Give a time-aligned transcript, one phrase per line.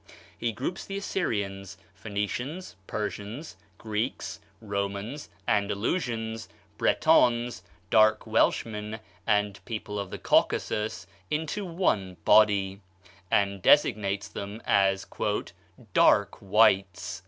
[0.35, 10.09] He groups the Assyrians, Phoenicians, Persians, Greeks, Romans, Andalusians, Bretons, dark Welshmen, and people of
[10.09, 12.81] the Caucasus into one body,
[13.29, 15.05] and designates them as
[15.93, 17.19] "dark whites."